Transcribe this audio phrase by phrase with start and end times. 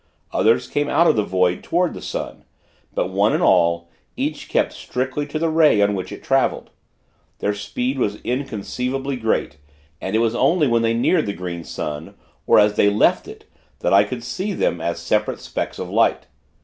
[0.33, 2.43] Others came out of the void, toward the Sun;
[2.95, 6.71] but one and all, each kept strictly to the ray in which it traveled.
[7.37, 9.57] Their speed was inconceivably great;
[10.01, 12.15] and it was only when they neared the Green Sun,
[12.47, 13.45] or as they left it,
[13.81, 16.25] that I could see them as separate specks of light.